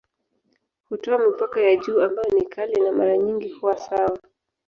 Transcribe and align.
Hutoa 0.89 1.17
mipaka 1.17 1.61
ya 1.61 1.75
juu 1.75 2.01
ambayo 2.01 2.29
ni 2.35 2.45
kali 2.45 2.81
na 2.81 2.91
mara 2.91 3.17
nyingi 3.17 3.49
huwa 3.49 3.77
sawa. 3.77 4.19